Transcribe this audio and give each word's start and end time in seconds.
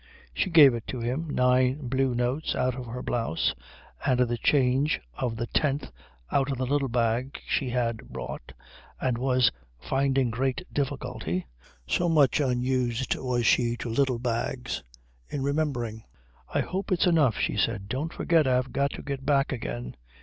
She 0.33 0.49
gave 0.49 0.73
it 0.73 0.87
to 0.87 0.99
him, 0.99 1.29
nine 1.29 1.87
blue 1.87 2.15
notes 2.15 2.55
out 2.55 2.73
of 2.73 2.87
her 2.87 3.03
blouse 3.03 3.53
and 4.03 4.19
the 4.21 4.39
change 4.39 4.99
of 5.13 5.35
the 5.35 5.45
tenth 5.45 5.91
out 6.31 6.51
of 6.51 6.59
a 6.59 6.63
little 6.63 6.89
bag 6.89 7.39
she 7.47 7.69
had 7.69 8.09
brought 8.09 8.53
and 8.99 9.15
was 9.19 9.51
finding 9.79 10.31
great 10.31 10.63
difficulty, 10.73 11.45
so 11.85 12.09
much 12.09 12.39
unused 12.39 13.13
was 13.15 13.45
she 13.45 13.77
to 13.77 13.89
little 13.89 14.17
bags, 14.17 14.81
in 15.29 15.43
remembering. 15.43 16.03
"I 16.51 16.61
hope 16.61 16.91
it's 16.91 17.05
enough," 17.05 17.37
she 17.37 17.55
said. 17.55 17.87
"Don't 17.87 18.11
forget 18.11 18.47
I've 18.47 18.73
got 18.73 18.89
to 18.93 19.03
get 19.03 19.23
back 19.23 19.51
again." 19.51 19.95